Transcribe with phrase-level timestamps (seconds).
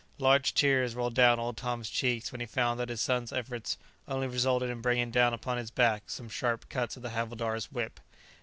[0.17, 3.77] Large tears rolled down old Tom's cheeks when he found that his son's efforts
[4.07, 7.99] only resulted in bringing down upon his back some sharp cuts of the havildar's whip.